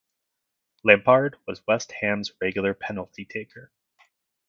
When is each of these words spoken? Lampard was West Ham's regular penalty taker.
Lampard 0.83 1.37
was 1.45 1.61
West 1.67 1.91
Ham's 1.91 2.31
regular 2.41 2.73
penalty 2.73 3.23
taker. 3.23 3.71